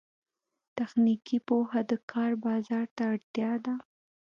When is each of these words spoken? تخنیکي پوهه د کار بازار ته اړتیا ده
تخنیکي 0.77 1.37
پوهه 1.47 1.81
د 1.89 1.91
کار 2.11 2.31
بازار 2.45 2.85
ته 2.95 3.01
اړتیا 3.13 3.51
ده 3.65 3.75